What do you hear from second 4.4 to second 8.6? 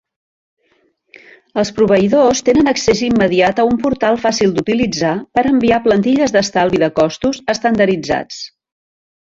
d'utilitzar per enviar plantilles d'estalvi de costos estandarditzats.